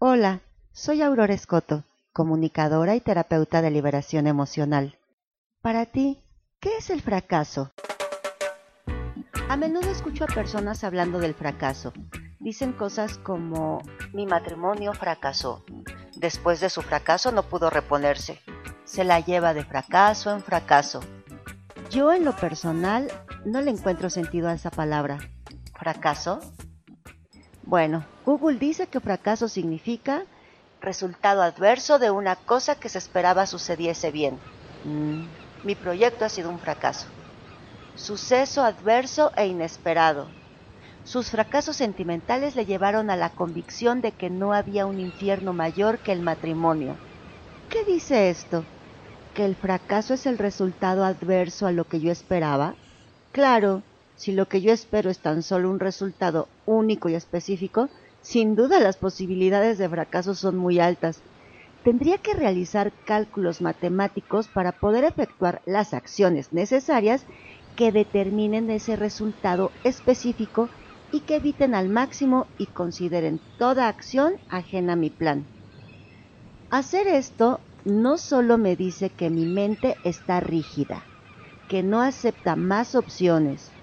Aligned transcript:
Hola, 0.00 0.42
soy 0.72 1.02
Aurora 1.02 1.34
Escoto, 1.34 1.82
comunicadora 2.12 2.94
y 2.94 3.00
terapeuta 3.00 3.62
de 3.62 3.72
liberación 3.72 4.28
emocional. 4.28 4.96
Para 5.60 5.86
ti, 5.86 6.22
¿qué 6.60 6.76
es 6.76 6.90
el 6.90 7.02
fracaso? 7.02 7.72
A 9.48 9.56
menudo 9.56 9.90
escucho 9.90 10.22
a 10.22 10.28
personas 10.28 10.84
hablando 10.84 11.18
del 11.18 11.34
fracaso. 11.34 11.92
Dicen 12.38 12.74
cosas 12.74 13.18
como, 13.18 13.82
mi 14.12 14.24
matrimonio 14.24 14.92
fracasó. 14.92 15.64
Después 16.14 16.60
de 16.60 16.70
su 16.70 16.82
fracaso 16.82 17.32
no 17.32 17.42
pudo 17.42 17.68
reponerse. 17.68 18.40
Se 18.84 19.02
la 19.02 19.18
lleva 19.18 19.52
de 19.52 19.64
fracaso 19.64 20.30
en 20.32 20.44
fracaso. 20.44 21.00
Yo 21.90 22.12
en 22.12 22.24
lo 22.24 22.36
personal 22.36 23.10
no 23.44 23.60
le 23.62 23.72
encuentro 23.72 24.10
sentido 24.10 24.48
a 24.48 24.54
esa 24.54 24.70
palabra. 24.70 25.18
¿Fracaso? 25.76 26.38
Bueno, 27.72 28.08
Google 28.24 28.58
dice 28.58 28.88
que 28.88 28.98
fracaso 29.00 29.46
significa 29.46 30.26
resultado 30.80 31.42
adverso 31.42 31.98
de 31.98 32.10
una 32.10 32.34
cosa 32.36 32.76
que 32.76 32.88
se 32.88 32.96
esperaba 32.98 33.46
sucediese 33.46 34.10
bien. 34.10 34.42
Mm, 34.82 35.34
mi 35.62 35.74
proyecto 35.76 36.24
ha 36.24 36.30
sido 36.30 36.48
un 36.50 36.60
fracaso. 36.60 37.08
Suceso 37.94 38.64
adverso 38.64 39.32
e 39.36 39.46
inesperado. 39.48 40.36
Sus 41.04 41.30
fracasos 41.30 41.76
sentimentales 41.76 42.56
le 42.56 42.66
llevaron 42.66 43.10
a 43.10 43.16
la 43.16 43.34
convicción 43.34 44.02
de 44.02 44.16
que 44.16 44.30
no 44.30 44.52
había 44.54 44.86
un 44.86 45.00
infierno 45.00 45.54
mayor 45.54 46.02
que 46.02 46.12
el 46.12 46.22
matrimonio. 46.22 47.02
¿Qué 47.68 47.84
dice 47.86 48.30
esto? 48.30 48.70
¿Que 49.34 49.44
el 49.46 49.56
fracaso 49.56 50.14
es 50.14 50.26
el 50.26 50.38
resultado 50.38 51.04
adverso 51.04 51.66
a 51.66 51.72
lo 51.72 51.86
que 51.88 52.00
yo 52.00 52.12
esperaba? 52.12 52.78
Claro, 53.32 53.87
si 54.18 54.32
lo 54.32 54.48
que 54.48 54.60
yo 54.60 54.72
espero 54.72 55.10
es 55.10 55.20
tan 55.20 55.44
solo 55.44 55.70
un 55.70 55.78
resultado 55.78 56.48
único 56.64 57.08
y 57.08 57.14
específico, 57.14 57.88
sin 58.20 58.56
duda 58.56 58.80
las 58.80 58.96
posibilidades 58.96 59.78
de 59.78 59.88
fracaso 59.88 60.34
son 60.34 60.56
muy 60.56 60.80
altas. 60.80 61.22
Tendría 61.84 62.18
que 62.18 62.34
realizar 62.34 62.92
cálculos 63.04 63.60
matemáticos 63.60 64.48
para 64.48 64.72
poder 64.72 65.04
efectuar 65.04 65.62
las 65.66 65.94
acciones 65.94 66.52
necesarias 66.52 67.26
que 67.76 67.92
determinen 67.92 68.70
ese 68.70 68.96
resultado 68.96 69.70
específico 69.84 70.68
y 71.12 71.20
que 71.20 71.36
eviten 71.36 71.76
al 71.76 71.88
máximo 71.88 72.48
y 72.58 72.66
consideren 72.72 73.40
toda 73.56 73.86
acción 73.86 74.34
ajena 74.48 74.94
a 74.94 74.96
mi 74.96 75.10
plan. 75.10 75.48
Hacer 76.70 77.06
esto 77.06 77.60
no 77.84 78.18
solo 78.18 78.58
me 78.58 78.74
dice 78.74 79.10
que 79.10 79.30
mi 79.30 79.46
mente 79.46 80.00
está 80.02 80.40
rígida, 80.40 81.06
que 81.68 81.84
no 81.84 82.02
acepta 82.02 82.56
más 82.56 82.96
opciones. 82.96 83.77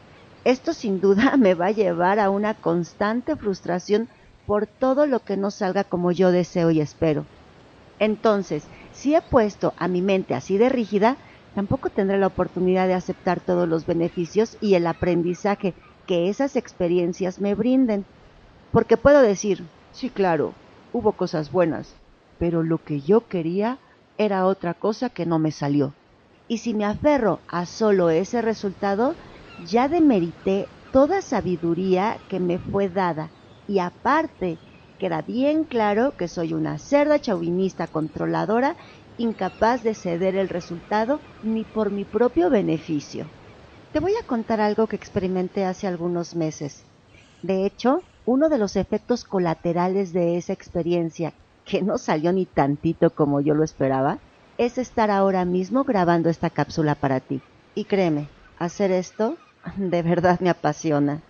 Esto 0.45 0.73
sin 0.73 1.01
duda 1.01 1.35
me 1.37 1.55
va 1.55 1.65
a 1.67 1.71
llevar 1.71 2.19
a 2.19 2.29
una 2.29 2.53
constante 2.53 3.35
frustración 3.35 4.07
por 4.45 4.67
todo 4.67 5.07
lo 5.07 5.21
que 5.21 5.35
no 5.35 5.51
salga 5.51 5.83
como 5.83 6.11
yo 6.13 6.31
deseo 6.31 6.71
y 6.71 6.79
espero. 6.79 7.27
Entonces, 7.99 8.69
si 8.93 9.15
he 9.15 9.21
puesto 9.21 9.73
a 9.77 9.87
mi 9.87 10.01
mente 10.01 10.35
así 10.35 10.57
de 10.57 10.69
rígida, 10.69 11.17
tampoco 11.53 11.89
tendré 11.89 12.19
la 12.19 12.27
oportunidad 12.27 12.87
de 12.87 12.93
aceptar 12.93 13.43
todos 13.43 13.67
los 13.67 13.85
beneficios 13.85 14.55
y 14.61 14.75
el 14.75 14.85
aprendizaje 14.87 15.75
que 16.05 16.29
esas 16.29 16.55
experiencias 16.55 17.39
me 17.39 17.55
brinden. 17.55 18.05
Porque 18.71 18.97
puedo 18.97 19.21
decir, 19.21 19.71
sí, 19.91 20.11
claro, 20.11 20.55
hubo 20.91 21.17
cosas 21.17 21.51
buenas, 21.51 21.95
pero 22.37 22.61
lo 22.61 22.83
que 22.83 23.01
yo 23.01 23.27
quería 23.27 23.79
era 24.17 24.45
otra 24.45 24.75
cosa 24.75 25.09
que 25.09 25.25
no 25.25 25.39
me 25.39 25.51
salió. 25.51 25.95
Y 26.47 26.59
si 26.59 26.75
me 26.75 26.85
aferro 26.85 27.41
a 27.47 27.65
solo 27.65 28.11
ese 28.11 28.41
resultado, 28.43 29.15
ya 29.57 29.87
demerité 29.89 30.69
toda 30.91 31.21
sabiduría 31.21 32.21
que 32.29 32.39
me 32.39 32.59
fue 32.59 32.89
dada 32.89 33.33
y 33.65 33.79
aparte 33.79 34.61
queda 34.97 35.21
bien 35.21 35.65
claro 35.65 36.15
que 36.17 36.27
soy 36.27 36.53
una 36.53 36.77
cerda 36.79 37.19
chauvinista 37.19 37.87
controladora 37.87 38.77
incapaz 39.17 39.83
de 39.83 39.95
ceder 39.95 40.35
el 40.35 40.49
resultado 40.49 41.21
ni 41.41 41.65
por 41.65 41.91
mi 41.91 42.05
propio 42.05 42.49
beneficio. 42.49 43.31
Te 43.91 43.99
voy 43.99 44.13
a 44.21 44.25
contar 44.27 44.59
algo 44.61 44.87
que 44.87 44.95
experimenté 44.95 45.65
hace 45.65 45.87
algunos 45.87 46.35
meses. 46.35 46.85
De 47.41 47.65
hecho, 47.65 48.09
uno 48.25 48.49
de 48.49 48.57
los 48.57 48.75
efectos 48.75 49.23
colaterales 49.23 50.11
de 50.11 50.37
esa 50.37 50.53
experiencia, 50.53 51.33
que 51.63 51.81
no 51.81 51.97
salió 51.97 52.33
ni 52.33 52.45
tantito 52.45 53.15
como 53.15 53.41
yo 53.41 53.53
lo 53.53 53.63
esperaba, 53.63 54.21
es 54.57 54.77
estar 54.77 55.11
ahora 55.11 55.45
mismo 55.45 55.83
grabando 55.83 56.29
esta 56.29 56.49
cápsula 56.49 56.95
para 56.95 57.21
ti. 57.21 57.45
Y 57.73 57.85
créeme, 57.85 58.31
hacer 58.55 58.91
esto 58.91 59.44
de 59.75 60.01
verdad 60.01 60.39
me 60.39 60.49
apasiona. 60.49 61.21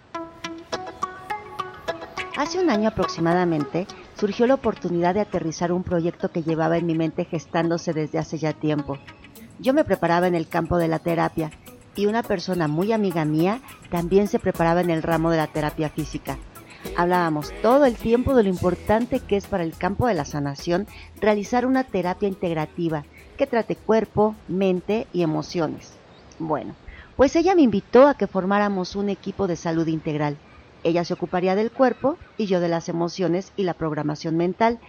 Hace 2.37 2.59
un 2.59 2.69
año 2.69 2.89
aproximadamente 2.89 3.87
surgió 4.17 4.45
la 4.45 4.55
oportunidad 4.55 5.13
de 5.13 5.21
aterrizar 5.21 5.71
un 5.71 5.83
proyecto 5.83 6.29
que 6.29 6.43
llevaba 6.43 6.77
en 6.77 6.85
mi 6.85 6.95
mente 6.95 7.25
gestándose 7.25 7.93
desde 7.93 8.19
hace 8.19 8.37
ya 8.37 8.53
tiempo. 8.53 8.97
Yo 9.59 9.73
me 9.73 9.85
preparaba 9.85 10.27
en 10.27 10.35
el 10.35 10.47
campo 10.47 10.77
de 10.77 10.89
la 10.89 10.99
terapia 10.99 11.51
y 11.95 12.07
una 12.07 12.23
persona 12.23 12.67
muy 12.67 12.91
amiga 12.91 13.23
mía 13.23 13.61
también 13.89 14.27
se 14.27 14.39
preparaba 14.39 14.81
en 14.81 14.89
el 14.89 15.01
ramo 15.01 15.31
de 15.31 15.37
la 15.37 15.47
terapia 15.47 15.89
física. 15.89 16.37
Hablábamos 16.97 17.53
todo 17.61 17.85
el 17.85 17.95
tiempo 17.95 18.35
de 18.35 18.43
lo 18.43 18.49
importante 18.49 19.21
que 19.21 19.37
es 19.37 19.47
para 19.47 19.63
el 19.63 19.75
campo 19.75 20.07
de 20.07 20.13
la 20.13 20.25
sanación 20.25 20.87
realizar 21.19 21.65
una 21.65 21.83
terapia 21.83 22.27
integrativa 22.27 23.05
que 23.37 23.47
trate 23.47 23.75
cuerpo, 23.75 24.35
mente 24.47 25.07
y 25.13 25.23
emociones. 25.23 25.93
Bueno, 26.37 26.75
pues 27.15 27.35
ella 27.35 27.55
me 27.55 27.61
invitó 27.63 28.07
a 28.07 28.15
que 28.15 28.27
formáramos 28.27 28.95
un 28.95 29.09
equipo 29.09 29.47
de 29.47 29.55
salud 29.55 29.87
integral 29.87 30.41
ella 30.85 31.03
se 31.03 31.15
ocuparía 31.15 31.55
del 31.55 31.71
cuerpo 31.71 32.19
y 32.37 32.45
yo 32.45 32.59
de 32.59 32.69
las 32.69 32.89
emociones 32.89 33.53
y 33.55 33.63
la 33.63 33.73
programación 33.73 34.37
mental. 34.37 34.79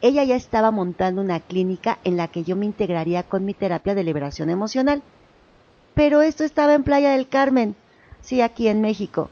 Ella 0.00 0.24
ya 0.24 0.34
estaba 0.34 0.70
montando 0.70 1.20
una 1.20 1.40
clínica 1.40 2.00
en 2.04 2.16
la 2.16 2.28
que 2.28 2.42
yo 2.42 2.56
me 2.56 2.64
integraría 2.64 3.24
con 3.24 3.44
mi 3.44 3.52
terapia 3.52 3.94
de 3.94 4.02
liberación 4.02 4.48
emocional. 4.48 5.04
Pero 5.94 6.22
esto 6.22 6.44
estaba 6.44 6.72
en 6.72 6.84
Playa 6.84 7.12
del 7.12 7.28
Carmen, 7.28 7.76
sí, 8.22 8.40
aquí 8.40 8.68
en 8.68 8.80
México. 8.80 9.30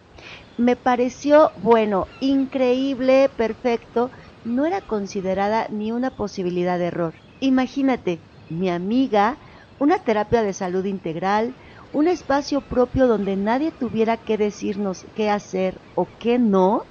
Me 0.59 0.77
pareció, 0.77 1.53
bueno, 1.57 2.09
increíble, 2.21 3.31
perfecto. 3.35 4.11
No 4.45 4.67
era 4.67 4.83
considerada 4.83 5.69
ni 5.71 5.91
una 5.91 6.11
posibilidad 6.11 6.79
de 6.79 6.87
error. 6.89 7.15
Imagínate, 7.41 8.27
mi 8.51 8.69
amiga, 8.69 9.39
una 9.79 10.01
terapia 10.01 10.43
de 10.43 10.53
salud 10.53 10.85
integral, 10.85 11.57
un 11.93 12.09
espacio 12.09 12.61
propio 12.61 13.07
donde 13.07 13.37
nadie 13.37 13.73
tuviera 13.73 14.17
que 14.17 14.39
decirnos 14.39 15.05
qué 15.17 15.31
hacer 15.31 15.79
o 15.95 16.07
qué 16.19 16.39
no, 16.39 16.85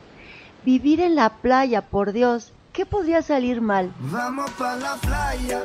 vivir 0.65 0.99
en 0.99 1.15
la 1.15 1.29
playa, 1.29 1.81
por 1.81 2.11
Dios, 2.11 2.53
¿qué 2.73 2.85
podría 2.85 3.21
salir 3.21 3.61
mal? 3.61 3.93
Vamos 3.99 4.51
la 4.59 4.95
playa 5.01 5.63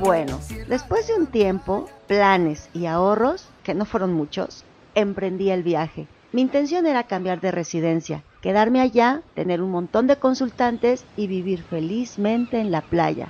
Bueno, 0.00 0.38
después 0.68 1.08
de 1.08 1.14
un 1.14 1.26
tiempo, 1.26 1.88
planes 2.06 2.68
y 2.72 2.86
ahorros, 2.86 3.48
que 3.62 3.74
no 3.74 3.84
fueron 3.84 4.12
muchos, 4.12 4.64
emprendí 4.94 5.50
el 5.50 5.62
viaje. 5.62 6.06
Mi 6.32 6.42
intención 6.42 6.86
era 6.86 7.04
cambiar 7.04 7.40
de 7.40 7.52
residencia, 7.52 8.22
quedarme 8.40 8.80
allá, 8.80 9.22
tener 9.34 9.62
un 9.62 9.70
montón 9.70 10.06
de 10.06 10.16
consultantes 10.16 11.04
y 11.16 11.26
vivir 11.26 11.62
felizmente 11.62 12.60
en 12.60 12.70
la 12.70 12.80
playa. 12.80 13.28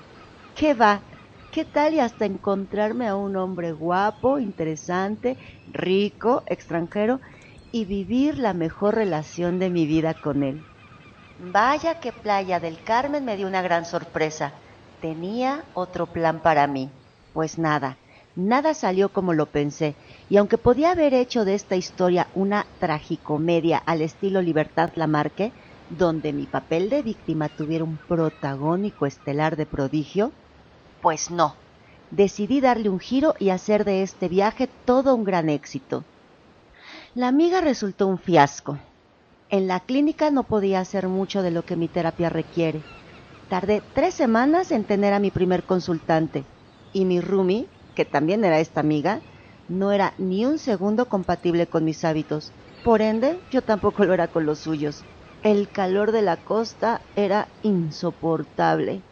¿Qué 0.56 0.75
va? 0.75 1.00
¿Qué 1.55 1.65
tal 1.65 1.95
y 1.95 2.01
hasta 2.01 2.25
encontrarme 2.25 3.07
a 3.07 3.15
un 3.15 3.37
hombre 3.37 3.71
guapo, 3.71 4.41
interesante, 4.41 5.39
rico, 5.67 6.43
extranjero 6.49 7.21
y 7.71 7.85
vivir 7.85 8.39
la 8.39 8.55
mejor 8.55 8.97
relación 8.97 9.61
de 9.61 9.71
mi 9.71 9.87
vida 9.87 10.15
con 10.15 10.43
él? 10.43 10.59
Vaya 11.39 12.01
que 12.01 12.11
Playa 12.11 12.59
del 12.59 12.83
Carmen 12.83 13.25
me 13.25 13.37
dio 13.37 13.47
una 13.47 13.63
gran 13.63 13.85
sorpresa. 13.85 14.53
Tenía 15.01 15.65
otro 15.75 16.13
plan 16.13 16.43
para 16.43 16.67
mí. 16.67 16.91
Pues 17.33 17.57
nada, 17.57 17.99
nada 18.35 18.75
salió 18.75 19.13
como 19.13 19.33
lo 19.33 19.53
pensé, 19.53 19.95
y 20.29 20.39
aunque 20.39 20.59
podía 20.59 20.91
haber 20.91 21.15
hecho 21.15 21.45
de 21.45 21.55
esta 21.55 21.77
historia 21.77 22.31
una 22.35 22.67
tragicomedia 22.81 23.79
al 23.79 24.03
estilo 24.03 24.43
Libertad 24.43 24.91
Lamarque, 24.97 25.53
donde 25.89 26.33
mi 26.33 26.49
papel 26.49 26.91
de 26.91 27.03
víctima 27.03 27.49
tuviera 27.49 27.85
un 27.85 27.99
protagónico 28.09 29.07
estelar 29.07 29.55
de 29.55 29.67
prodigio, 29.67 30.33
pues 31.05 31.31
no, 31.31 31.55
decidí 32.11 32.62
darle 32.62 32.89
un 32.89 32.99
giro 32.99 33.35
y 33.39 33.51
hacer 33.51 33.85
de 33.85 34.03
este 34.03 34.27
viaje 34.27 34.71
todo 34.87 35.15
un 35.15 35.23
gran 35.23 35.51
éxito. 35.51 36.03
La 37.12 37.29
amiga 37.29 37.61
resultó 37.61 38.06
un 38.06 38.17
fiasco. 38.17 38.79
En 39.51 39.67
la 39.67 39.81
clínica 39.81 40.31
no 40.31 40.45
podía 40.45 40.81
hacer 40.81 41.09
mucho 41.09 41.43
de 41.43 41.51
lo 41.51 41.62
que 41.67 41.77
mi 41.77 41.89
terapia 41.89 42.31
requiere. 42.31 42.87
Tardé 43.51 43.83
tres 43.93 44.15
semanas 44.15 44.71
en 44.71 44.87
tener 44.87 45.12
a 45.12 45.19
mi 45.19 45.31
primer 45.31 45.65
consultante 45.65 46.47
y 46.91 47.05
mi 47.05 47.21
roomie, 47.21 47.69
que 47.95 48.07
también 48.07 48.43
era 48.43 48.59
esta 48.59 48.81
amiga, 48.81 49.21
no 49.69 49.93
era 49.93 50.15
ni 50.17 50.47
un 50.47 50.59
segundo 50.59 51.11
compatible 51.11 51.69
con 51.69 51.85
mis 51.85 52.03
hábitos. 52.03 52.55
Por 52.83 53.03
ende, 53.03 53.43
yo 53.50 53.61
tampoco 53.61 54.07
lo 54.07 54.15
era 54.15 54.29
con 54.29 54.47
los 54.47 54.61
suyos. 54.61 55.05
El 55.43 55.71
calor 55.71 56.12
de 56.12 56.23
la 56.23 56.39
costa 56.45 57.03
era 57.15 57.50
insoportable. 57.61 59.05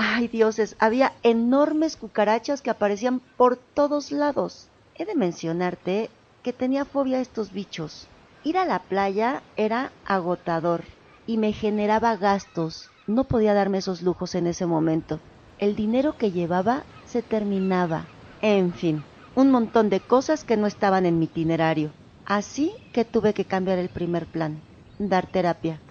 Ay, 0.00 0.28
dioses, 0.28 0.76
había 0.78 1.18
enormes 1.22 1.96
cucarachas 1.96 2.62
que 2.62 2.70
aparecían 2.70 3.20
por 3.36 3.56
todos 3.56 4.12
lados. 4.12 4.70
He 4.94 5.04
de 5.04 5.14
mencionarte 5.14 6.10
que 6.42 6.52
tenía 6.52 6.84
fobia 6.84 7.18
a 7.18 7.20
estos 7.20 7.52
bichos. 7.52 8.08
Ir 8.40 8.56
a 8.58 8.64
la 8.64 8.86
playa 8.88 9.42
era 9.56 9.92
agotador 10.04 10.84
y 11.26 11.36
me 11.36 11.52
generaba 11.52 12.16
gastos, 12.16 12.92
no 13.06 13.26
podía 13.28 13.54
darme 13.54 13.78
esos 13.78 14.00
lujos 14.00 14.34
en 14.36 14.46
ese 14.46 14.66
momento. 14.66 15.20
El 15.58 15.74
dinero 15.74 16.16
que 16.16 16.30
llevaba 16.30 16.86
se 17.04 17.22
terminaba. 17.22 18.12
En 18.40 18.72
fin, 18.74 19.04
un 19.34 19.50
montón 19.50 19.90
de 19.90 20.06
cosas 20.06 20.44
que 20.44 20.56
no 20.56 20.66
estaban 20.68 21.06
en 21.06 21.18
mi 21.18 21.24
itinerario. 21.26 21.92
Así 22.24 22.72
que 22.92 23.04
tuve 23.04 23.34
que 23.34 23.46
cambiar 23.46 23.78
el 23.78 23.90
primer 23.90 24.30
plan, 24.30 24.62
dar 24.96 25.26
terapia 25.26 25.82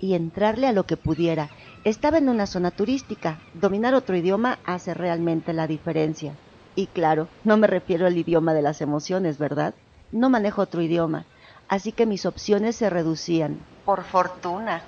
y 0.00 0.14
entrarle 0.14 0.66
a 0.66 0.72
lo 0.72 0.84
que 0.84 0.96
pudiera. 0.96 1.50
Estaba 1.84 2.18
en 2.18 2.28
una 2.28 2.46
zona 2.46 2.70
turística. 2.70 3.38
Dominar 3.54 3.94
otro 3.94 4.16
idioma 4.16 4.58
hace 4.64 4.94
realmente 4.94 5.52
la 5.52 5.66
diferencia. 5.66 6.34
Y 6.74 6.86
claro, 6.86 7.28
no 7.44 7.56
me 7.56 7.66
refiero 7.66 8.06
al 8.06 8.16
idioma 8.16 8.54
de 8.54 8.62
las 8.62 8.80
emociones, 8.80 9.38
¿verdad? 9.38 9.74
No 10.12 10.30
manejo 10.30 10.62
otro 10.62 10.82
idioma, 10.82 11.26
así 11.68 11.92
que 11.92 12.06
mis 12.06 12.26
opciones 12.26 12.76
se 12.76 12.90
reducían. 12.90 13.58
Por 13.84 14.02
fortuna. 14.04 14.82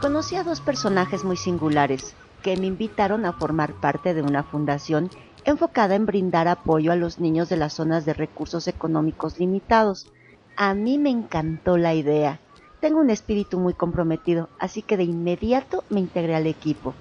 Conocí 0.00 0.36
a 0.36 0.44
dos 0.44 0.60
personajes 0.60 1.24
muy 1.24 1.36
singulares 1.36 2.14
que 2.42 2.56
me 2.58 2.66
invitaron 2.66 3.24
a 3.24 3.32
formar 3.32 3.72
parte 3.72 4.12
de 4.12 4.20
una 4.20 4.42
fundación 4.42 5.08
enfocada 5.46 5.94
en 5.94 6.04
brindar 6.04 6.46
apoyo 6.46 6.92
a 6.92 6.96
los 6.96 7.18
niños 7.18 7.48
de 7.48 7.56
las 7.56 7.72
zonas 7.72 8.04
de 8.04 8.12
recursos 8.12 8.68
económicos 8.68 9.38
limitados. 9.38 10.12
A 10.56 10.74
mí 10.74 10.98
me 10.98 11.10
encantó 11.10 11.76
la 11.76 11.94
idea. 11.94 12.40
Tengo 12.80 13.00
un 13.00 13.10
espíritu 13.10 13.58
muy 13.58 13.74
comprometido, 13.74 14.50
así 14.58 14.82
que 14.82 14.96
de 14.96 15.04
inmediato 15.04 15.84
me 15.90 16.00
integré 16.00 16.34
al 16.34 16.46
equipo. 16.46 16.96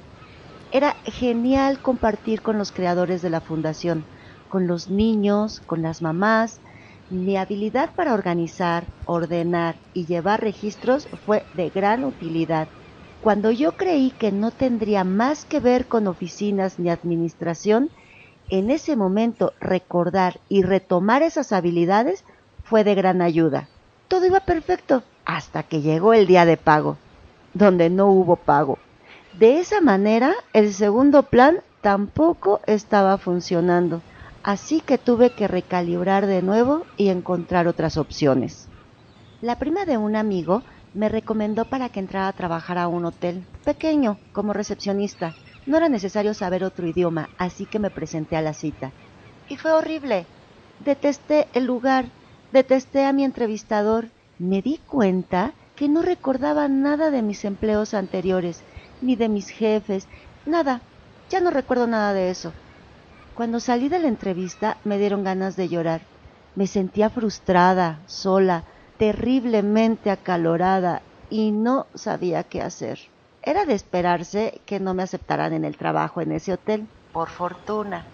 Era 0.71 0.97
genial 1.05 1.81
compartir 1.81 2.41
con 2.41 2.57
los 2.57 2.71
creadores 2.71 3.21
de 3.21 3.29
la 3.29 3.41
fundación, 3.41 4.07
con 4.47 4.67
los 4.67 4.89
niños, 4.89 5.61
con 5.61 5.81
las 5.81 6.01
mamás. 6.01 6.61
Mi 7.09 7.37
habilidad 7.37 7.93
para 7.95 8.13
organizar, 8.13 8.91
ordenar 9.05 9.81
y 9.93 10.05
llevar 10.07 10.41
registros 10.41 11.09
fue 11.25 11.47
de 11.53 11.69
gran 11.69 12.05
utilidad. 12.05 12.69
Cuando 13.19 13.51
yo 13.51 13.77
creí 13.77 14.11
que 14.11 14.31
no 14.31 14.51
tendría 14.51 15.03
más 15.03 15.45
que 15.45 15.59
ver 15.59 15.87
con 15.87 16.07
oficinas 16.07 16.79
ni 16.79 16.89
administración, 16.89 17.91
en 18.49 18.71
ese 18.71 18.95
momento 18.95 19.53
recordar 19.59 20.41
y 20.49 20.63
retomar 20.63 21.23
esas 21.23 21.51
habilidades 21.51 22.25
fue 22.73 22.83
de 22.83 22.95
gran 22.95 23.21
ayuda. 23.21 23.67
Todo 24.07 24.25
iba 24.25 24.39
perfecto 24.39 25.03
hasta 25.25 25.61
que 25.61 25.81
llegó 25.81 26.15
el 26.15 26.25
día 26.25 26.43
de 26.43 26.57
pago, 26.57 26.97
donde 27.53 27.91
no 27.91 28.07
hubo 28.07 28.35
pago. 28.35 28.79
De 29.37 29.59
esa 29.59 29.79
manera, 29.79 30.33
el 30.53 30.73
segundo 30.73 31.21
plan 31.21 31.59
tampoco 31.81 32.61
estaba 32.65 33.19
funcionando, 33.19 34.01
así 34.41 34.81
que 34.81 34.97
tuve 34.97 35.29
que 35.29 35.47
recalibrar 35.47 36.25
de 36.25 36.41
nuevo 36.41 36.87
y 36.97 37.09
encontrar 37.09 37.67
otras 37.67 37.95
opciones. 37.95 38.67
La 39.39 39.59
prima 39.59 39.85
de 39.85 39.99
un 39.99 40.15
amigo 40.15 40.63
me 40.95 41.09
recomendó 41.09 41.65
para 41.65 41.89
que 41.89 41.99
entrara 41.99 42.29
a 42.29 42.33
trabajar 42.33 42.79
a 42.79 42.87
un 42.87 43.05
hotel 43.05 43.45
pequeño 43.63 44.17
como 44.31 44.51
recepcionista. 44.51 45.35
No 45.67 45.77
era 45.77 45.89
necesario 45.89 46.33
saber 46.33 46.63
otro 46.63 46.87
idioma, 46.87 47.29
así 47.37 47.67
que 47.67 47.77
me 47.77 47.91
presenté 47.91 48.35
a 48.35 48.41
la 48.41 48.55
cita. 48.55 48.91
Y 49.47 49.57
fue 49.57 49.73
horrible. 49.73 50.25
Detesté 50.83 51.45
el 51.53 51.65
lugar, 51.65 52.05
detesté 52.53 53.03
a 53.05 53.11
mi 53.11 53.25
entrevistador. 53.25 54.05
Me 54.37 54.61
di 54.61 54.77
cuenta 54.87 55.53
que 55.75 55.89
no 55.89 56.01
recordaba 56.01 56.67
nada 56.67 57.09
de 57.09 57.21
mis 57.21 57.43
empleos 57.45 57.93
anteriores, 57.93 58.61
ni 59.01 59.15
de 59.15 59.27
mis 59.27 59.49
jefes, 59.49 60.07
nada. 60.45 60.81
Ya 61.29 61.41
no 61.41 61.49
recuerdo 61.49 61.87
nada 61.87 62.13
de 62.13 62.29
eso. 62.29 62.53
Cuando 63.35 63.59
salí 63.59 63.89
de 63.89 63.99
la 63.99 64.07
entrevista 64.07 64.77
me 64.83 64.99
dieron 64.99 65.23
ganas 65.23 65.55
de 65.55 65.67
llorar. 65.67 66.01
Me 66.55 66.67
sentía 66.67 67.09
frustrada, 67.09 67.99
sola, 68.05 68.63
terriblemente 68.97 70.11
acalorada 70.11 71.01
y 71.31 71.51
no 71.51 71.87
sabía 71.95 72.43
qué 72.43 72.61
hacer. 72.61 72.99
Era 73.41 73.65
de 73.65 73.73
esperarse 73.73 74.61
que 74.67 74.79
no 74.79 74.93
me 74.93 75.01
aceptaran 75.01 75.53
en 75.53 75.65
el 75.65 75.75
trabajo 75.75 76.21
en 76.21 76.31
ese 76.31 76.53
hotel, 76.53 76.87
por 77.11 77.29
fortuna. 77.29 78.05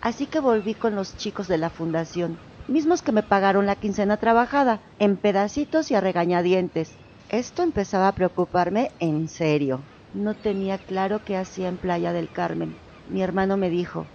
Así 0.00 0.26
que 0.26 0.38
volví 0.38 0.74
con 0.74 0.94
los 0.94 1.16
chicos 1.16 1.48
de 1.48 1.58
la 1.58 1.70
fundación, 1.70 2.38
mismos 2.68 3.02
que 3.02 3.12
me 3.12 3.22
pagaron 3.22 3.66
la 3.66 3.76
quincena 3.76 4.16
trabajada, 4.16 4.80
en 4.98 5.16
pedacitos 5.16 5.90
y 5.90 5.94
a 5.94 6.00
regañadientes. 6.00 6.92
Esto 7.28 7.62
empezaba 7.62 8.08
a 8.08 8.12
preocuparme 8.12 8.90
en 9.00 9.28
serio. 9.28 9.80
No 10.14 10.34
tenía 10.34 10.78
claro 10.78 11.22
qué 11.24 11.36
hacía 11.36 11.68
en 11.68 11.76
Playa 11.76 12.12
del 12.12 12.30
Carmen. 12.30 12.76
Mi 13.10 13.22
hermano 13.22 13.56
me 13.56 13.70
dijo, 13.70 14.06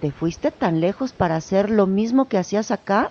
¿te 0.00 0.10
fuiste 0.12 0.50
tan 0.50 0.80
lejos 0.80 1.12
para 1.12 1.36
hacer 1.36 1.70
lo 1.70 1.86
mismo 1.86 2.28
que 2.28 2.38
hacías 2.38 2.70
acá? 2.70 3.10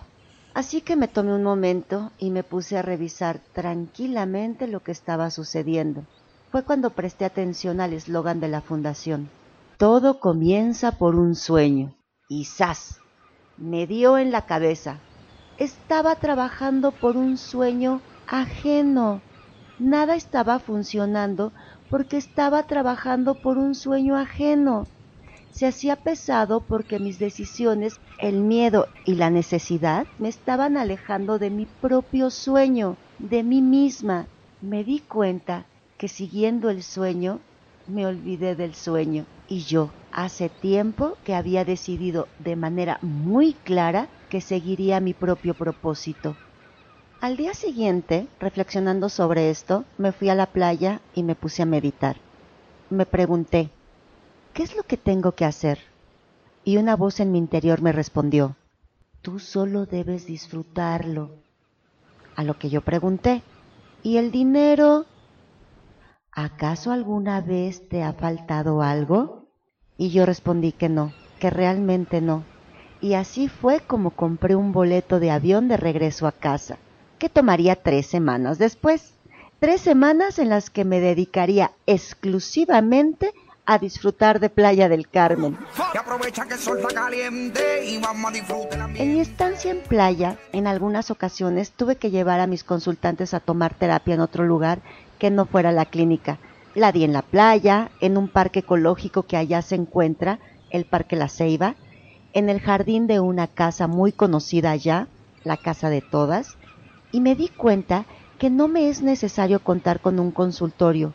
Así 0.53 0.79
que 0.79 0.95
me 0.95 1.09
tomé 1.09 1.33
un 1.33 1.43
momento 1.43 2.11
y 2.17 2.29
me 2.29 2.43
puse 2.43 2.77
a 2.77 2.81
revisar 2.81 3.41
tranquilamente 3.53 4.67
lo 4.67 4.81
que 4.81 4.93
estaba 4.93 5.29
sucediendo. 5.29 6.05
Fue 6.49 6.63
cuando 6.63 6.91
presté 6.91 7.25
atención 7.25 7.81
al 7.81 7.91
eslogan 7.91 8.39
de 8.39 8.47
la 8.47 8.61
fundación. 8.61 9.29
Todo 9.77 10.21
comienza 10.21 10.93
por 10.93 11.15
un 11.15 11.35
sueño. 11.35 11.93
Y 12.29 12.45
¡zas! 12.45 13.01
Me 13.57 13.87
dio 13.87 14.17
en 14.17 14.31
la 14.31 14.45
cabeza. 14.45 14.99
Estaba 15.57 16.15
trabajando 16.15 16.91
por 16.91 17.17
un 17.17 17.37
sueño 17.37 18.01
ajeno. 18.27 19.21
Nada 19.79 20.15
estaba 20.15 20.59
funcionando 20.59 21.51
porque 21.89 22.17
estaba 22.17 22.63
trabajando 22.63 23.35
por 23.35 23.57
un 23.57 23.75
sueño 23.75 24.17
ajeno 24.17 24.87
se 25.55 25.65
hacía 25.65 25.95
pesado 25.95 26.59
porque 26.59 26.99
mis 26.99 27.17
decisiones, 27.17 28.01
el 28.19 28.41
miedo 28.41 28.89
y 29.05 29.15
la 29.15 29.29
necesidad 29.29 30.05
me 30.19 30.27
estaban 30.27 30.75
alejando 30.75 31.39
de 31.39 31.49
mi 31.49 31.65
propio 31.65 32.29
sueño, 32.29 32.97
de 33.19 33.41
mí 33.41 33.61
misma. 33.61 34.27
Me 34.61 34.83
di 34.83 34.99
cuenta 34.99 35.63
que 35.97 36.09
siguiendo 36.09 36.69
el 36.69 36.83
sueño, 36.83 37.39
me 37.87 38.05
olvidé 38.05 38.57
del 38.57 38.75
sueño 38.75 39.25
y 39.47 39.61
yo 39.61 39.91
hace 40.11 40.49
tiempo 40.49 41.17
que 41.23 41.35
había 41.35 41.65
decidido 41.65 42.27
de 42.39 42.55
manera 42.55 42.99
muy 43.01 43.53
clara 43.53 44.07
que 44.29 44.41
seguiría 44.41 44.99
mi 44.99 45.13
propio 45.13 45.53
propósito. 45.53 46.35
Al 47.21 47.37
día 47.37 47.53
siguiente, 47.53 48.27
reflexionando 48.39 49.09
sobre 49.09 49.49
esto, 49.49 49.85
me 49.97 50.11
fui 50.11 50.29
a 50.29 50.35
la 50.35 50.47
playa 50.47 51.01
y 51.13 51.23
me 51.23 51.35
puse 51.35 51.63
a 51.63 51.65
meditar. 51.65 52.17
Me 52.89 53.05
pregunté, 53.05 53.69
¿qué 54.53 54.63
es 54.63 54.75
lo 54.75 54.83
que 54.83 54.97
tengo 54.97 55.31
que 55.33 55.45
hacer? 55.45 55.79
Y 56.63 56.77
una 56.77 56.95
voz 56.95 57.19
en 57.19 57.31
mi 57.31 57.37
interior 57.37 57.81
me 57.81 57.91
respondió, 57.91 58.55
tú 59.21 59.39
solo 59.39 59.85
debes 59.85 60.27
disfrutarlo. 60.27 61.29
A 62.35 62.43
lo 62.43 62.57
que 62.59 62.69
yo 62.69 62.81
pregunté, 62.81 63.41
¿y 64.03 64.17
el 64.17 64.31
dinero? 64.31 65.05
¿Acaso 66.37 66.91
alguna 66.91 67.39
vez 67.39 67.87
te 67.87 68.03
ha 68.03 68.11
faltado 68.11 68.81
algo? 68.81 69.45
Y 69.97 70.09
yo 70.09 70.25
respondí 70.25 70.73
que 70.73 70.89
no, 70.89 71.13
que 71.39 71.49
realmente 71.49 72.19
no. 72.19 72.43
Y 72.99 73.13
así 73.13 73.47
fue 73.47 73.79
como 73.79 74.09
compré 74.09 74.53
un 74.57 74.73
boleto 74.73 75.21
de 75.21 75.31
avión 75.31 75.69
de 75.69 75.77
regreso 75.77 76.27
a 76.27 76.33
casa, 76.33 76.77
que 77.19 77.29
tomaría 77.29 77.77
tres 77.77 78.07
semanas 78.07 78.57
después. 78.57 79.13
Tres 79.61 79.79
semanas 79.79 80.37
en 80.37 80.49
las 80.49 80.69
que 80.69 80.83
me 80.83 80.99
dedicaría 80.99 81.71
exclusivamente 81.85 83.31
a 83.65 83.79
disfrutar 83.79 84.41
de 84.41 84.49
Playa 84.49 84.89
del 84.89 85.07
Carmen. 85.07 85.57
En 88.95 89.13
mi 89.13 89.19
estancia 89.21 89.71
en 89.71 89.81
playa, 89.83 90.37
en 90.51 90.67
algunas 90.67 91.11
ocasiones 91.11 91.71
tuve 91.71 91.95
que 91.95 92.11
llevar 92.11 92.41
a 92.41 92.47
mis 92.47 92.65
consultantes 92.65 93.33
a 93.33 93.39
tomar 93.39 93.73
terapia 93.73 94.15
en 94.15 94.19
otro 94.19 94.43
lugar 94.43 94.81
que 95.25 95.31
no 95.31 95.47
fuera 95.47 95.71
la 95.71 95.85
clínica. 95.85 96.37
La 96.75 96.91
di 96.91 97.03
en 97.03 97.11
la 97.11 97.23
playa, 97.23 97.89
en 97.99 98.15
un 98.15 98.27
parque 98.27 98.59
ecológico 98.59 99.23
que 99.23 99.37
allá 99.37 99.63
se 99.63 99.73
encuentra, 99.73 100.37
el 100.69 100.85
Parque 100.85 101.15
La 101.15 101.29
Ceiba, 101.29 101.73
en 102.33 102.47
el 102.47 102.59
jardín 102.59 103.07
de 103.07 103.19
una 103.19 103.47
casa 103.47 103.87
muy 103.87 104.11
conocida 104.11 104.69
allá, 104.69 105.07
la 105.43 105.57
Casa 105.57 105.89
de 105.89 106.01
Todas, 106.01 106.57
y 107.11 107.21
me 107.21 107.33
di 107.33 107.47
cuenta 107.47 108.05
que 108.37 108.51
no 108.51 108.67
me 108.67 108.87
es 108.87 109.01
necesario 109.01 109.61
contar 109.61 109.99
con 109.99 110.19
un 110.19 110.29
consultorio, 110.29 111.11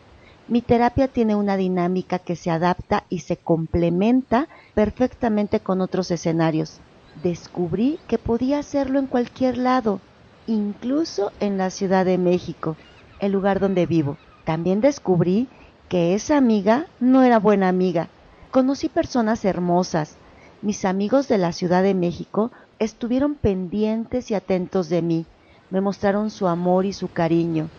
mi 0.48 0.60
terapia 0.60 1.06
tiene 1.06 1.36
una 1.36 1.56
dinámica 1.56 2.18
que 2.18 2.34
se 2.34 2.50
adapta 2.50 3.04
y 3.10 3.20
se 3.20 3.36
complementa 3.36 4.48
perfectamente 4.74 5.60
con 5.60 5.80
otros 5.80 6.10
escenarios. 6.10 6.80
Descubrí 7.22 8.00
que 8.08 8.18
podía 8.18 8.58
hacerlo 8.58 8.98
en 8.98 9.06
cualquier 9.06 9.56
lado, 9.56 10.00
incluso 10.48 11.30
en 11.38 11.58
la 11.58 11.70
Ciudad 11.70 12.04
de 12.04 12.18
México, 12.18 12.76
el 13.20 13.32
lugar 13.32 13.60
donde 13.60 13.86
vivo. 13.86 14.18
También 14.44 14.80
descubrí 14.80 15.48
que 15.88 16.14
esa 16.14 16.36
amiga 16.36 16.86
no 16.98 17.22
era 17.22 17.38
buena 17.38 17.68
amiga. 17.68 18.08
Conocí 18.50 18.88
personas 18.88 19.44
hermosas. 19.44 20.18
Mis 20.62 20.84
amigos 20.84 21.28
de 21.28 21.38
la 21.38 21.52
Ciudad 21.52 21.82
de 21.82 21.94
México 21.94 22.50
estuvieron 22.78 23.34
pendientes 23.36 24.30
y 24.30 24.34
atentos 24.34 24.88
de 24.88 25.02
mí. 25.02 25.26
Me 25.70 25.80
mostraron 25.80 26.30
su 26.30 26.48
amor 26.48 26.86
y 26.86 26.92
su 26.92 27.08
cariño. 27.08 27.70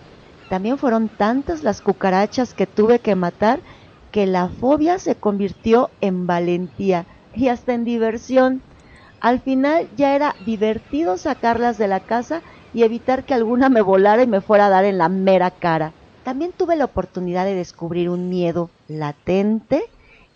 También 0.49 0.77
fueron 0.77 1.09
tantas 1.09 1.63
las 1.63 1.81
cucarachas 1.81 2.53
que 2.53 2.67
tuve 2.67 2.99
que 2.99 3.15
matar 3.15 3.61
que 4.11 4.25
la 4.25 4.49
fobia 4.49 4.99
se 4.99 5.15
convirtió 5.15 5.89
en 6.01 6.27
valentía 6.27 7.07
y 7.33 7.47
hasta 7.47 7.73
en 7.73 7.85
diversión. 7.85 8.61
Al 9.21 9.39
final 9.39 9.89
ya 9.95 10.15
era 10.15 10.35
divertido 10.45 11.17
sacarlas 11.17 11.77
de 11.77 11.87
la 11.87 12.01
casa 12.01 12.41
y 12.73 12.83
evitar 12.83 13.23
que 13.23 13.33
alguna 13.33 13.69
me 13.69 13.81
volara 13.81 14.23
y 14.23 14.27
me 14.27 14.41
fuera 14.41 14.67
a 14.67 14.69
dar 14.69 14.85
en 14.85 14.97
la 14.97 15.09
mera 15.09 15.51
cara. 15.51 15.93
También 16.23 16.51
tuve 16.55 16.75
la 16.75 16.85
oportunidad 16.85 17.45
de 17.45 17.55
descubrir 17.55 18.09
un 18.09 18.29
miedo 18.29 18.69
latente 18.87 19.83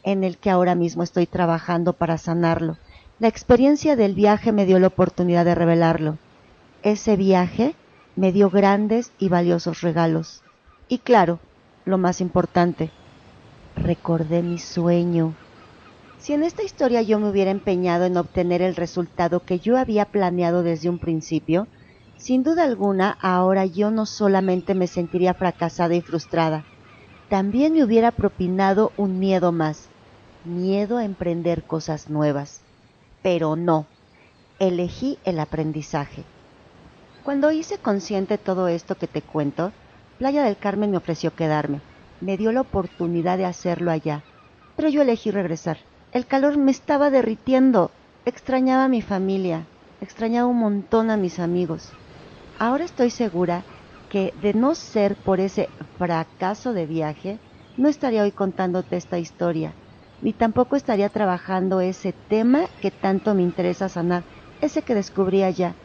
en 0.04 0.24
el 0.24 0.38
que 0.38 0.50
ahora 0.50 0.76
mismo 0.76 1.04
estoy 1.04 1.26
trabajando 1.26 1.94
para 1.94 2.18
sanarlo. 2.18 2.78
La 3.20 3.28
experiencia 3.28 3.96
del 3.96 4.14
viaje 4.14 4.52
me 4.52 4.66
dio 4.66 4.80
la 4.80 4.88
oportunidad 4.88 5.46
de 5.46 5.56
revelarlo. 5.56 6.18
Ese 6.84 7.16
viaje 7.16 7.76
me 8.16 8.32
dio 8.32 8.50
grandes 8.50 9.12
y 9.20 9.30
valiosos 9.30 9.82
regalos. 9.82 10.44
Y 10.88 11.00
claro, 11.00 11.40
lo 11.86 11.98
más 11.98 12.22
importante, 12.22 12.92
recordé 13.76 14.42
mi 14.42 14.60
sueño. 14.60 15.34
Si 16.20 16.34
en 16.34 16.44
esta 16.44 16.64
historia 16.64 17.02
yo 17.02 17.20
me 17.20 17.30
hubiera 17.30 17.52
empeñado 17.52 18.06
en 18.06 18.18
obtener 18.18 18.62
el 18.62 18.76
resultado 18.76 19.42
que 19.42 19.60
yo 19.60 19.78
había 19.78 20.06
planeado 20.06 20.64
desde 20.64 20.90
un 20.90 21.00
principio, 21.00 21.68
sin 22.26 22.42
duda 22.42 22.64
alguna 22.64 23.16
ahora 23.22 23.68
yo 23.68 23.92
no 23.92 24.08
solamente 24.08 24.74
me 24.74 24.88
sentiría 24.88 25.36
fracasada 25.36 25.94
y 25.94 26.02
frustrada, 26.02 26.64
también 27.30 27.74
me 27.74 27.84
hubiera 27.84 28.10
propinado 28.10 28.94
un 28.98 29.20
miedo 29.20 29.52
más, 29.52 29.90
miedo 30.44 30.98
a 30.98 31.06
emprender 31.06 31.62
cosas 31.68 32.10
nuevas. 32.10 32.64
Pero 33.22 33.56
no, 33.56 33.86
elegí 34.58 35.20
el 35.24 35.40
aprendizaje. 35.40 36.24
Cuando 37.24 37.52
hice 37.52 37.78
consciente 37.78 38.40
todo 38.40 38.70
esto 38.70 38.96
que 38.96 39.06
te 39.06 39.22
cuento, 39.22 39.72
Playa 40.18 40.42
del 40.42 40.58
Carmen 40.58 40.90
me 40.90 40.98
ofreció 40.98 41.30
quedarme, 41.36 41.80
me 42.22 42.38
dio 42.38 42.52
la 42.52 42.62
oportunidad 42.62 43.38
de 43.38 43.46
hacerlo 43.46 43.92
allá, 43.92 44.24
pero 44.76 44.90
yo 44.90 45.04
elegí 45.04 45.30
regresar. 45.30 45.78
El 46.12 46.26
calor 46.26 46.58
me 46.58 46.72
estaba 46.72 47.12
derritiendo, 47.12 47.92
extrañaba 48.26 48.86
a 48.86 48.90
mi 48.90 49.04
familia, 49.04 49.68
extrañaba 50.02 50.48
un 50.48 50.58
montón 50.58 51.12
a 51.12 51.18
mis 51.18 51.38
amigos. 51.38 51.92
Ahora 52.58 52.86
estoy 52.86 53.10
segura 53.10 53.66
que 54.10 54.34
de 54.38 54.54
no 54.54 54.76
ser 54.76 55.18
por 55.18 55.42
ese 55.42 55.70
fracaso 55.98 56.72
de 56.74 56.86
viaje, 56.86 57.40
no 57.76 57.90
estaría 57.90 58.24
hoy 58.24 58.32
contándote 58.32 58.96
esta 58.96 59.20
historia, 59.20 59.76
ni 60.22 60.32
tampoco 60.32 60.78
estaría 60.78 61.10
trabajando 61.10 61.82
ese 61.82 62.14
tema 62.14 62.62
que 62.80 62.92
tanto 62.92 63.36
me 63.36 63.44
interesa 63.44 63.90
sanar, 63.90 64.24
ese 64.62 64.84
que 64.84 64.96
descubrí 64.96 65.44
allá. 65.44 65.76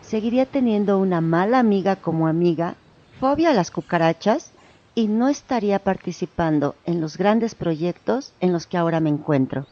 Seguiría 0.00 0.46
teniendo 0.46 0.98
una 0.98 1.20
mala 1.20 1.58
amiga 1.58 1.96
como 1.96 2.26
amiga, 2.26 2.78
fobia 3.20 3.50
a 3.50 3.54
las 3.54 3.70
cucarachas, 3.70 4.54
y 4.94 5.08
no 5.08 5.28
estaría 5.28 5.78
participando 5.80 6.76
en 6.84 7.00
los 7.02 7.18
grandes 7.18 7.54
proyectos 7.54 8.34
en 8.40 8.52
los 8.52 8.66
que 8.66 8.78
ahora 8.78 9.00
me 9.00 9.10
encuentro. 9.10 9.66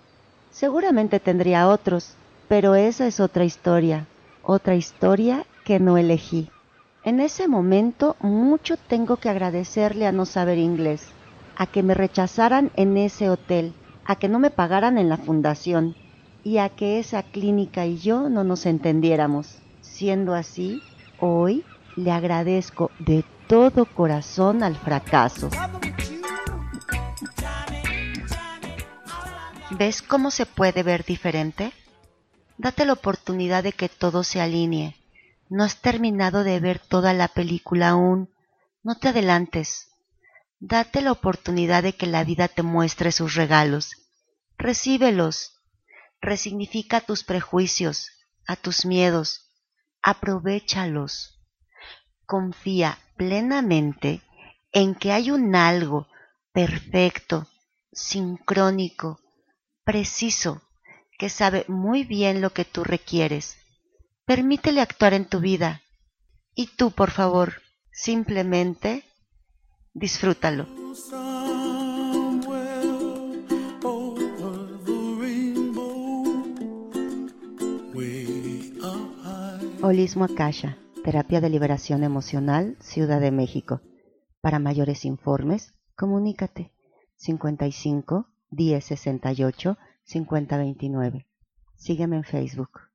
Seguramente 0.51 1.19
tendría 1.19 1.69
otros, 1.69 2.19
pero 2.47 2.75
esa 2.75 3.07
es 3.07 3.21
otra 3.21 3.45
historia, 3.45 4.07
otra 4.43 4.77
historia 4.77 5.47
que 5.67 5.81
no 5.81 5.99
elegí. 5.99 6.49
En 7.03 7.19
ese 7.19 7.49
momento 7.49 8.15
mucho 8.21 8.77
tengo 8.77 9.17
que 9.17 9.29
agradecerle 9.29 10.07
a 10.07 10.13
no 10.13 10.25
saber 10.25 10.59
inglés, 10.59 11.09
a 11.57 11.67
que 11.67 11.83
me 11.83 11.93
rechazaran 11.93 12.71
en 12.77 12.97
ese 12.97 13.29
hotel, 13.29 13.75
a 14.05 14.15
que 14.15 14.29
no 14.29 14.39
me 14.39 14.51
pagaran 14.51 14.97
en 14.97 15.09
la 15.09 15.17
fundación 15.17 15.97
y 16.45 16.59
a 16.59 16.69
que 16.69 17.01
esa 17.01 17.25
clínica 17.25 17.85
y 17.85 17.99
yo 17.99 18.29
no 18.29 18.45
nos 18.45 18.65
entendiéramos. 18.65 19.59
Siendo 19.81 20.35
así, 20.35 20.83
hoy 21.19 21.65
le 21.97 22.13
agradezco 22.13 22.93
de 23.01 23.25
todo 23.49 23.87
corazón 23.87 24.63
al 24.63 24.77
fracaso. 24.77 25.51
¿Ves 29.73 30.01
cómo 30.01 30.31
se 30.31 30.47
puede 30.47 30.85
ver 30.85 31.05
diferente? 31.05 31.73
Date 32.57 32.85
la 32.85 32.93
oportunidad 32.93 33.65
de 33.65 33.73
que 33.73 33.89
todo 33.89 34.23
se 34.23 34.41
alinee 34.41 34.95
no 35.49 35.63
has 35.65 35.81
terminado 35.81 36.43
de 36.45 36.59
ver 36.61 36.79
toda 36.81 37.13
la 37.13 37.29
película 37.29 37.91
aún. 37.91 38.35
No 38.83 38.99
te 38.99 39.09
adelantes. 39.09 39.89
Date 40.59 41.03
la 41.03 41.13
oportunidad 41.13 41.83
de 41.83 41.93
que 41.95 42.07
la 42.07 42.25
vida 42.25 42.49
te 42.49 42.63
muestre 42.63 43.13
sus 43.13 43.35
regalos. 43.35 43.93
Recíbelos. 44.59 45.61
Resignifica 46.21 47.01
tus 47.01 47.23
prejuicios, 47.25 48.09
a 48.47 48.57
tus 48.57 48.87
miedos. 48.87 49.53
Aprovechalos. 50.03 51.41
Confía 52.25 52.99
plenamente 53.17 54.23
en 54.73 54.95
que 54.95 55.13
hay 55.13 55.31
un 55.31 55.55
algo 55.55 56.09
perfecto, 56.53 57.47
sincrónico, 57.93 59.21
preciso, 59.85 60.63
que 61.19 61.29
sabe 61.29 61.65
muy 61.69 62.05
bien 62.05 62.41
lo 62.41 62.51
que 62.51 62.65
tú 62.65 62.83
requieres 62.83 63.57
Permítele 64.27 64.81
actuar 64.81 65.15
en 65.15 65.25
tu 65.25 65.39
vida. 65.39 65.83
Y 66.57 66.67
tú, 66.77 66.91
por 66.91 67.13
favor, 67.13 67.63
simplemente 67.93 69.05
disfrútalo. 69.95 70.67
Holismo 79.81 80.25
Akasha, 80.25 80.77
Terapia 81.05 81.41
de 81.41 81.49
Liberación 81.49 82.03
Emocional, 82.03 82.77
Ciudad 82.81 83.21
de 83.21 83.31
México. 83.31 83.81
Para 84.41 84.59
mayores 84.59 85.05
informes, 85.05 85.73
comunícate 85.95 86.73
55 87.15 88.27
1068 88.51 89.79
5029. 90.03 91.29
Sígueme 91.77 92.17
en 92.17 92.25
Facebook. 92.25 92.87